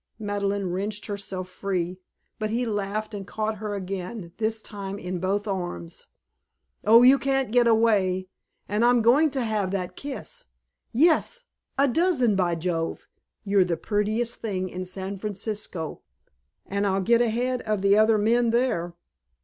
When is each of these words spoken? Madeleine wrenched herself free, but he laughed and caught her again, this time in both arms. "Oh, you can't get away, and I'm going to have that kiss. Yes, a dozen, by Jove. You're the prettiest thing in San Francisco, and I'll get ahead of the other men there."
Madeleine 0.17 0.65
wrenched 0.71 1.05
herself 1.05 1.47
free, 1.47 2.01
but 2.39 2.49
he 2.49 2.65
laughed 2.65 3.13
and 3.13 3.27
caught 3.27 3.57
her 3.59 3.75
again, 3.75 4.33
this 4.37 4.59
time 4.59 4.97
in 4.97 5.19
both 5.19 5.45
arms. 5.47 6.07
"Oh, 6.83 7.03
you 7.03 7.19
can't 7.19 7.51
get 7.51 7.67
away, 7.67 8.27
and 8.67 8.83
I'm 8.83 9.03
going 9.03 9.29
to 9.29 9.43
have 9.43 9.69
that 9.69 9.95
kiss. 9.95 10.45
Yes, 10.91 11.45
a 11.77 11.87
dozen, 11.87 12.35
by 12.35 12.55
Jove. 12.55 13.05
You're 13.45 13.63
the 13.63 13.77
prettiest 13.77 14.37
thing 14.37 14.69
in 14.69 14.85
San 14.85 15.19
Francisco, 15.19 16.01
and 16.65 16.87
I'll 16.87 17.01
get 17.01 17.21
ahead 17.21 17.61
of 17.61 17.83
the 17.83 17.95
other 17.95 18.17
men 18.17 18.49
there." 18.49 18.95